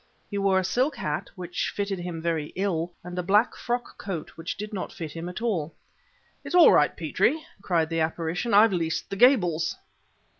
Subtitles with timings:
[0.31, 4.31] He wore a silk hat, which fitted him very ill, and a black frock coat
[4.31, 5.75] which did not fit him at all.
[6.43, 9.75] "It's all right, Petrie!" cried the apparition; "I've leased the Gables!"